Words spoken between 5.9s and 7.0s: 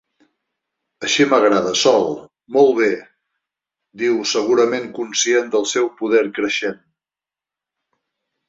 poder creixent—.